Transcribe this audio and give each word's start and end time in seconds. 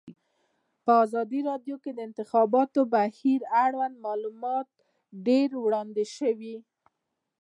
په 0.83 0.91
ازادي 1.05 1.39
راډیو 1.49 1.75
کې 1.83 1.91
د 1.93 1.95
د 1.97 1.99
انتخاباتو 2.07 2.79
بهیر 2.93 3.41
اړوند 3.65 3.95
معلومات 4.05 4.67
ډېر 5.27 5.49
وړاندې 5.63 6.05
شوي. 6.17 6.55